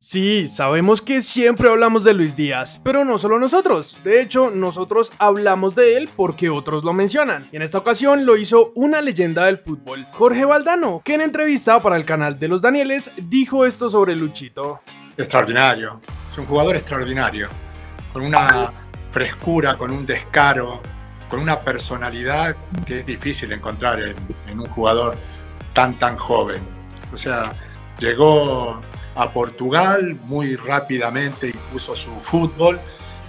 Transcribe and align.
Sí, 0.00 0.48
sabemos 0.48 1.00
que 1.00 1.22
siempre 1.22 1.68
hablamos 1.68 2.04
de 2.04 2.14
Luis 2.14 2.36
Díaz, 2.36 2.80
pero 2.82 3.04
no 3.04 3.16
solo 3.16 3.38
nosotros. 3.38 3.96
De 4.02 4.20
hecho, 4.20 4.50
nosotros 4.50 5.12
hablamos 5.18 5.74
de 5.74 5.96
él 5.96 6.10
porque 6.14 6.50
otros 6.50 6.84
lo 6.84 6.92
mencionan. 6.92 7.48
Y 7.52 7.56
en 7.56 7.62
esta 7.62 7.78
ocasión 7.78 8.26
lo 8.26 8.36
hizo 8.36 8.72
una 8.74 9.00
leyenda 9.00 9.46
del 9.46 9.58
fútbol, 9.58 10.06
Jorge 10.12 10.44
Valdano, 10.44 11.00
que 11.04 11.14
en 11.14 11.22
entrevista 11.22 11.80
para 11.80 11.96
el 11.96 12.04
canal 12.04 12.38
de 12.38 12.48
los 12.48 12.60
Danieles 12.60 13.12
dijo 13.22 13.64
esto 13.64 13.88
sobre 13.88 14.14
Luchito. 14.16 14.80
Extraordinario, 15.16 16.00
es 16.30 16.38
un 16.38 16.46
jugador 16.46 16.76
extraordinario, 16.76 17.48
con 18.12 18.22
una 18.22 18.72
frescura, 19.12 19.78
con 19.78 19.92
un 19.92 20.04
descaro, 20.04 20.82
con 21.30 21.38
una 21.40 21.60
personalidad 21.60 22.56
que 22.84 23.00
es 23.00 23.06
difícil 23.06 23.52
encontrar 23.52 24.00
en, 24.00 24.16
en 24.48 24.58
un 24.58 24.66
jugador 24.66 25.16
tan 25.72 25.98
tan 25.98 26.16
joven. 26.16 26.60
O 27.12 27.16
sea, 27.16 27.48
llegó 28.00 28.80
a 29.14 29.32
Portugal 29.32 30.16
muy 30.24 30.56
rápidamente 30.56 31.48
impuso 31.48 31.94
su 31.94 32.10
fútbol, 32.20 32.80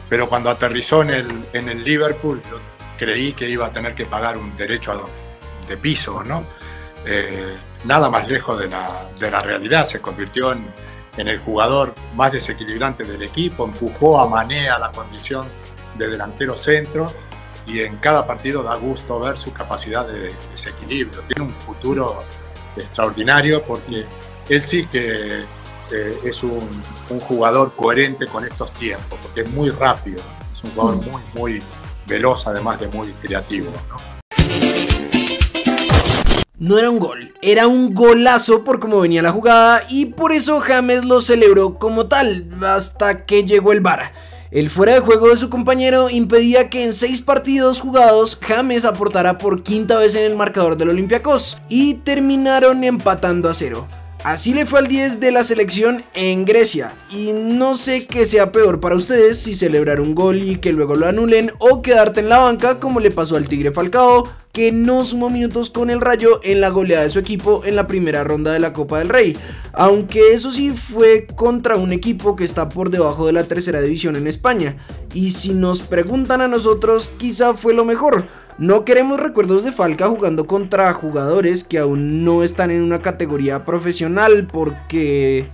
pero 0.10 0.28
cuando 0.28 0.50
aterrizó 0.50 1.02
en 1.02 1.10
el, 1.12 1.46
en 1.54 1.70
el 1.70 1.84
Liverpool 1.84 2.42
yo 2.50 2.60
creí 2.98 3.34
que 3.34 3.50
iba 3.50 3.68
a 3.68 3.72
tener 3.72 3.94
que 3.94 4.06
pagar 4.06 4.38
un 4.38 4.56
derecho 4.58 5.10
de 5.68 5.78
piso, 5.78 6.24
¿no? 6.24 6.44
Eh, 7.06 7.56
nada 7.86 8.10
más 8.10 8.28
lejos 8.28 8.60
de 8.60 8.68
la, 8.68 9.08
de 9.20 9.30
la 9.30 9.42
realidad, 9.42 9.86
se 9.86 10.02
convirtió 10.02 10.52
en, 10.54 10.66
en, 11.18 11.28
el 11.28 11.40
jugador 11.40 11.94
más 12.16 12.32
desequilibrante 12.32 13.04
del 13.04 13.22
equipo, 13.22 13.66
empujó 13.66 14.20
a 14.20 14.28
Mané 14.28 14.70
a 14.70 14.80
la 14.80 14.92
condición 14.92 15.48
de 15.98 16.08
delantero 16.08 16.58
centro 16.58 17.08
y 17.68 17.82
en 17.82 17.98
cada 17.98 18.26
partido 18.26 18.64
da 18.64 18.76
gusto 18.76 19.20
ver 19.20 19.38
su 19.38 19.54
capacidad 19.54 20.08
de 20.08 20.34
desequilibrio. 20.52 21.22
Tiene 21.28 21.44
un 21.44 21.56
futuro 21.56 22.24
extraordinario 22.76 23.62
porque 23.64 24.06
él 24.50 24.62
sí 24.62 24.88
que 24.88 25.42
eh, 25.92 26.20
es 26.24 26.44
un, 26.44 26.68
un, 27.10 27.20
jugador 27.20 27.74
coherente 27.76 28.26
con 28.28 28.46
estos 28.46 28.72
tiempos, 28.74 29.20
porque 29.22 29.42
es 29.42 29.50
muy 29.50 29.70
rápido, 29.70 30.20
es 30.54 30.64
un 30.64 30.72
jugador 30.72 30.96
muy, 31.06 31.22
muy 31.34 31.64
veloz, 32.08 32.48
además 32.48 32.80
de 32.80 32.88
muy 32.88 33.12
creativo. 33.22 33.72
¿no? 33.90 34.16
No 36.58 36.80
era 36.80 36.90
un 36.90 37.00
gol, 37.00 37.34
era 37.42 37.68
un 37.68 37.94
golazo 37.94 38.64
por 38.64 38.80
cómo 38.80 39.02
venía 39.02 39.22
la 39.22 39.32
jugada 39.32 39.84
y 39.90 40.06
por 40.06 40.32
eso 40.32 40.62
James 40.62 41.04
lo 41.04 41.20
celebró 41.20 41.78
como 41.78 42.08
tal, 42.08 42.48
hasta 42.64 43.26
que 43.26 43.44
llegó 43.44 43.74
el 43.74 43.82
VAR. 43.82 44.14
El 44.52 44.70
fuera 44.70 44.94
de 44.94 45.02
juego 45.02 45.28
de 45.28 45.36
su 45.36 45.50
compañero 45.50 46.10
impedía 46.10 46.70
que 46.70 46.86
en 46.86 46.94
seis 46.94 47.22
partidos 47.22 47.82
jugados 47.82 48.40
James 48.42 48.86
aportara 48.86 49.38
por 49.38 49.64
quinta 49.64 49.98
vez 49.98 50.16
en 50.16 50.24
el 50.24 50.38
marcador 50.38 50.78
del 50.78 50.90
Olympiacos 50.90 51.58
y 51.68 51.96
terminaron 51.96 52.86
empatando 52.86 53.50
a 53.50 53.54
cero. 53.54 53.86
Así 54.26 54.56
le 54.56 54.66
fue 54.66 54.80
al 54.80 54.88
10 54.88 55.20
de 55.20 55.32
la 55.32 55.44
selección 55.44 56.04
en 56.16 56.46
Grecia. 56.46 56.96
Y 57.12 57.32
no 57.32 57.78
sé 57.78 58.08
qué 58.08 58.26
sea 58.26 58.52
peor 58.52 58.80
para 58.80 58.96
ustedes 58.96 59.38
si 59.38 59.54
celebrar 59.54 60.02
un 60.02 60.16
gol 60.16 60.42
y 60.42 60.56
que 60.56 60.74
luego 60.74 60.96
lo 60.96 61.06
anulen 61.06 61.52
o 61.60 61.84
quedarte 61.84 62.22
en 62.22 62.30
la 62.30 62.40
banca 62.40 62.80
como 62.80 63.00
le 63.00 63.12
pasó 63.12 63.36
al 63.36 63.48
Tigre 63.48 63.72
Falcao 63.72 64.28
que 64.56 64.72
no 64.72 65.04
sumó 65.04 65.30
minutos 65.30 65.70
con 65.70 65.90
el 65.90 66.00
Rayo 66.00 66.40
en 66.42 66.62
la 66.62 66.70
goleada 66.70 67.04
de 67.04 67.10
su 67.10 67.20
equipo 67.20 67.64
en 67.66 67.76
la 67.76 67.88
primera 67.88 68.24
ronda 68.24 68.54
de 68.54 68.62
la 68.62 68.72
Copa 68.72 69.00
del 69.00 69.10
Rey, 69.10 69.36
aunque 69.74 70.30
eso 70.32 70.50
sí 70.50 70.70
fue 70.70 71.28
contra 71.36 71.76
un 71.76 71.92
equipo 71.92 72.38
que 72.38 72.46
está 72.46 72.70
por 72.70 72.90
debajo 72.90 73.28
de 73.28 73.34
la 73.34 73.44
tercera 73.44 73.82
división 73.82 74.16
en 74.16 74.28
España. 74.28 74.78
Y 75.14 75.32
si 75.32 75.54
nos 75.54 75.82
preguntan 75.82 76.40
a 76.40 76.48
nosotros, 76.48 77.10
quizá 77.18 77.54
fue 77.54 77.74
lo 77.74 77.84
mejor. 77.84 78.28
No 78.58 78.86
queremos 78.86 79.20
recuerdos 79.20 79.66
de 79.66 79.74
Falca 79.74 80.08
jugando 80.08 80.48
contra 80.48 80.94
jugadores 80.94 81.66
que 81.66 81.78
aún 81.78 82.24
no 82.24 82.42
están 82.42 82.72
en 82.72 82.82
una 82.82 83.02
categoría 83.02 83.66
profesional 83.66 84.48
porque... 84.48 85.50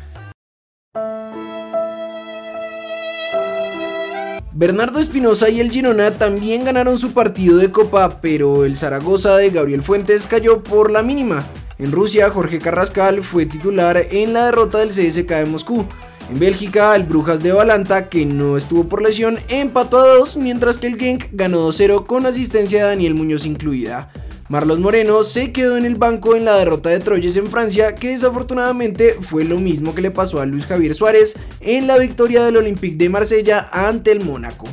Bernardo 4.62 5.00
Espinosa 5.00 5.50
y 5.50 5.60
el 5.60 5.72
Girona 5.72 6.12
también 6.12 6.64
ganaron 6.64 7.00
su 7.00 7.14
partido 7.14 7.58
de 7.58 7.72
copa, 7.72 8.22
pero 8.22 8.64
el 8.64 8.78
Zaragoza 8.78 9.36
de 9.38 9.50
Gabriel 9.50 9.82
Fuentes 9.82 10.28
cayó 10.28 10.62
por 10.62 10.92
la 10.92 11.02
mínima. 11.02 11.44
En 11.80 11.92
Rusia, 11.92 12.30
Jorge 12.30 12.60
Carrascal 12.60 13.24
fue 13.24 13.48
titular 13.48 13.98
en 14.12 14.34
la 14.34 14.46
derrota 14.46 14.78
del 14.78 14.90
CSK 14.90 15.28
de 15.32 15.46
Moscú. 15.48 15.84
En 16.30 16.38
Bélgica, 16.38 16.96
el 16.96 17.06
Brujas 17.06 17.42
de 17.42 17.54
Valanta, 17.54 18.08
que 18.08 18.24
no 18.28 18.56
estuvo 18.56 18.88
por 18.88 19.02
lesión, 19.02 19.40
empató 19.50 19.98
a 19.98 20.14
2, 20.18 20.38
mientras 20.38 20.78
que 20.78 20.86
el 20.86 21.00
Genk 21.00 21.30
ganó 21.32 21.68
2-0 21.68 22.06
con 22.06 22.28
asistencia 22.28 22.84
de 22.84 22.90
Daniel 22.90 23.16
Muñoz 23.16 23.48
incluida. 23.48 24.12
Marlos 24.52 24.82
Moreno 24.82 25.24
se 25.24 25.54
quedó 25.54 25.78
en 25.78 25.86
el 25.86 25.96
banco 25.96 26.36
en 26.36 26.44
la 26.44 26.58
derrota 26.58 26.90
de 26.90 27.00
Troyes 27.00 27.38
en 27.38 27.48
Francia, 27.48 27.96
que 27.96 28.10
desafortunadamente 28.10 29.16
fue 29.22 29.46
lo 29.46 29.62
mismo 29.62 29.96
que 29.96 30.02
le 30.02 30.12
pasó 30.12 30.42
a 30.42 30.46
Luis 30.46 30.66
Javier 30.66 30.94
Suárez 30.94 31.38
en 31.62 31.88
la 31.88 31.98
victoria 31.98 32.44
del 32.44 32.58
Olympique 32.58 32.98
de 32.98 33.08
Marsella 33.08 33.70
ante 33.72 34.12
el 34.12 34.26
Mónaco. 34.26 34.68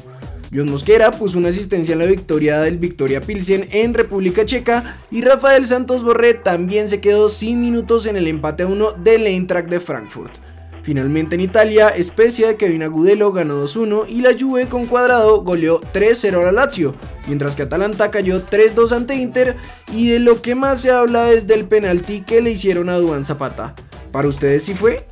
John 0.52 0.68
Mosquera 0.68 1.12
puso 1.12 1.38
una 1.38 1.50
asistencia 1.50 1.92
en 1.92 2.00
la 2.00 2.06
victoria 2.06 2.58
del 2.58 2.78
Victoria 2.78 3.20
Pilsen 3.20 3.68
en 3.70 3.94
República 3.94 4.44
Checa 4.44 4.98
y 5.12 5.20
Rafael 5.20 5.64
Santos 5.64 6.02
Borré 6.02 6.34
también 6.34 6.88
se 6.88 7.00
quedó 7.00 7.28
sin 7.28 7.60
minutos 7.60 8.06
en 8.06 8.16
el 8.16 8.26
empate 8.26 8.64
a 8.64 8.66
1 8.66 8.94
del 8.94 9.28
Eintracht 9.28 9.68
de 9.68 9.78
Frankfurt. 9.78 10.40
Finalmente 10.82 11.36
en 11.36 11.42
Italia, 11.42 11.94
Spezia 12.02 12.48
de 12.48 12.56
Kevin 12.56 12.82
Agudelo 12.82 13.30
ganó 13.30 13.62
2-1 13.62 14.06
y 14.08 14.22
la 14.22 14.30
Juve 14.36 14.66
con 14.66 14.86
cuadrado 14.86 15.42
goleó 15.42 15.80
3-0 15.92 16.40
a 16.40 16.44
la 16.46 16.52
Lazio, 16.52 16.96
mientras 17.28 17.54
que 17.54 17.62
Atalanta 17.62 18.10
cayó 18.10 18.44
3-2 18.44 18.92
ante 18.92 19.14
Inter 19.14 19.56
y 19.92 20.10
de 20.10 20.18
lo 20.18 20.42
que 20.42 20.54
más 20.54 20.80
se 20.80 20.90
habla 20.90 21.30
es 21.30 21.46
del 21.46 21.66
penalti 21.66 22.22
que 22.22 22.42
le 22.42 22.50
hicieron 22.50 22.88
a 22.88 22.96
Duan 22.96 23.24
Zapata. 23.24 23.74
¿Para 24.10 24.28
ustedes 24.28 24.64
sí 24.64 24.74
fue? 24.74 25.06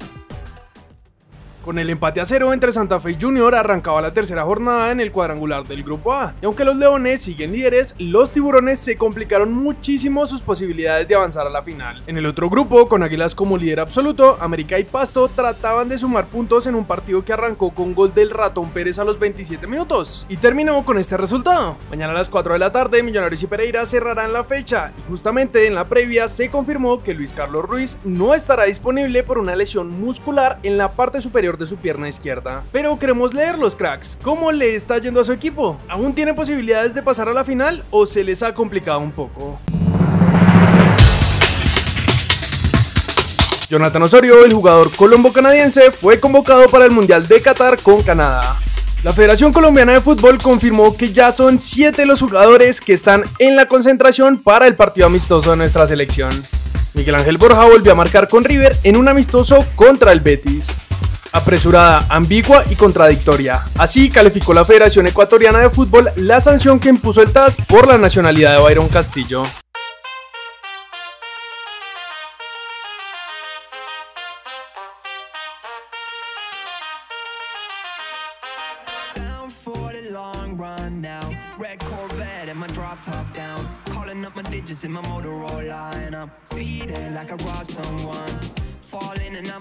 Con 1.66 1.80
el 1.80 1.90
empate 1.90 2.20
a 2.20 2.24
cero 2.24 2.52
entre 2.52 2.70
Santa 2.70 3.00
Fe 3.00 3.18
Junior 3.20 3.52
arrancaba 3.52 4.00
la 4.00 4.14
tercera 4.14 4.44
jornada 4.44 4.92
en 4.92 5.00
el 5.00 5.10
cuadrangular 5.10 5.66
del 5.66 5.82
Grupo 5.82 6.12
A. 6.12 6.32
Y 6.40 6.44
aunque 6.44 6.64
los 6.64 6.76
Leones 6.76 7.22
siguen 7.22 7.50
líderes, 7.50 7.96
los 7.98 8.30
Tiburones 8.30 8.78
se 8.78 8.96
complicaron 8.96 9.52
muchísimo 9.52 10.24
sus 10.28 10.42
posibilidades 10.42 11.08
de 11.08 11.16
avanzar 11.16 11.44
a 11.44 11.50
la 11.50 11.64
final. 11.64 12.04
En 12.06 12.18
el 12.18 12.26
otro 12.26 12.48
grupo, 12.48 12.88
con 12.88 13.02
Águilas 13.02 13.34
como 13.34 13.58
líder 13.58 13.80
absoluto, 13.80 14.38
América 14.40 14.78
y 14.78 14.84
Pasto 14.84 15.26
trataban 15.26 15.88
de 15.88 15.98
sumar 15.98 16.28
puntos 16.28 16.68
en 16.68 16.76
un 16.76 16.84
partido 16.84 17.24
que 17.24 17.32
arrancó 17.32 17.70
con 17.70 17.96
gol 17.96 18.14
del 18.14 18.30
Ratón 18.30 18.70
Pérez 18.70 19.00
a 19.00 19.04
los 19.04 19.18
27 19.18 19.66
minutos. 19.66 20.24
Y 20.28 20.36
terminó 20.36 20.84
con 20.84 20.98
este 20.98 21.16
resultado. 21.16 21.78
Mañana 21.90 22.12
a 22.12 22.16
las 22.16 22.28
4 22.28 22.52
de 22.52 22.60
la 22.60 22.70
tarde, 22.70 23.02
Millonarios 23.02 23.42
y 23.42 23.48
Pereira 23.48 23.84
cerrarán 23.86 24.32
la 24.32 24.44
fecha. 24.44 24.92
Y 24.96 25.10
justamente 25.10 25.66
en 25.66 25.74
la 25.74 25.88
previa 25.88 26.28
se 26.28 26.48
confirmó 26.48 27.02
que 27.02 27.12
Luis 27.12 27.32
Carlos 27.32 27.64
Ruiz 27.64 27.98
no 28.04 28.34
estará 28.34 28.66
disponible 28.66 29.24
por 29.24 29.38
una 29.38 29.56
lesión 29.56 29.90
muscular 30.00 30.60
en 30.62 30.78
la 30.78 30.92
parte 30.92 31.20
superior 31.20 31.55
de 31.58 31.66
su 31.66 31.76
pierna 31.76 32.08
izquierda. 32.08 32.64
Pero 32.72 32.98
queremos 32.98 33.34
leer 33.34 33.58
los 33.58 33.74
cracks. 33.74 34.18
¿Cómo 34.22 34.52
le 34.52 34.74
está 34.74 34.98
yendo 34.98 35.20
a 35.20 35.24
su 35.24 35.32
equipo? 35.32 35.78
¿Aún 35.88 36.14
tiene 36.14 36.34
posibilidades 36.34 36.94
de 36.94 37.02
pasar 37.02 37.28
a 37.28 37.32
la 37.34 37.44
final 37.44 37.84
o 37.90 38.06
se 38.06 38.24
les 38.24 38.42
ha 38.42 38.54
complicado 38.54 39.00
un 39.00 39.12
poco? 39.12 39.58
Jonathan 43.68 44.02
Osorio, 44.02 44.44
el 44.44 44.52
jugador 44.52 44.94
colombo-canadiense, 44.94 45.90
fue 45.90 46.20
convocado 46.20 46.66
para 46.68 46.84
el 46.84 46.92
Mundial 46.92 47.26
de 47.26 47.42
Qatar 47.42 47.80
con 47.82 48.00
Canadá. 48.02 48.60
La 49.02 49.12
Federación 49.12 49.52
Colombiana 49.52 49.92
de 49.92 50.00
Fútbol 50.00 50.38
confirmó 50.40 50.96
que 50.96 51.12
ya 51.12 51.32
son 51.32 51.58
7 51.58 52.06
los 52.06 52.20
jugadores 52.20 52.80
que 52.80 52.92
están 52.92 53.24
en 53.38 53.56
la 53.56 53.66
concentración 53.66 54.38
para 54.38 54.66
el 54.66 54.74
partido 54.74 55.06
amistoso 55.06 55.50
de 55.50 55.56
nuestra 55.56 55.86
selección. 55.86 56.44
Miguel 56.94 57.16
Ángel 57.16 57.38
Borja 57.38 57.64
volvió 57.64 57.92
a 57.92 57.96
marcar 57.96 58.28
con 58.28 58.44
River 58.44 58.76
en 58.84 58.96
un 58.96 59.08
amistoso 59.08 59.64
contra 59.76 60.12
el 60.12 60.20
Betis 60.20 60.78
apresurada, 61.36 62.06
ambigua 62.08 62.64
y 62.70 62.76
contradictoria. 62.76 63.64
Así 63.76 64.10
calificó 64.10 64.54
la 64.54 64.64
Federación 64.64 65.06
Ecuatoriana 65.06 65.58
de 65.60 65.70
Fútbol 65.70 66.10
la 66.16 66.40
sanción 66.40 66.80
que 66.80 66.88
impuso 66.88 67.22
el 67.22 67.32
TAS 67.32 67.56
por 67.68 67.86
la 67.86 67.98
nacionalidad 67.98 68.56
de 68.56 68.62
Byron 68.62 68.88
Castillo. 68.88 69.44